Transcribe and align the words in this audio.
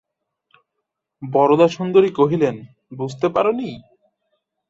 বরদাসুন্দরী 1.21 2.11
কহিলেন, 2.11 2.55
বুঝতে 2.97 3.27
পার 3.29 3.45
নি! 3.53 3.69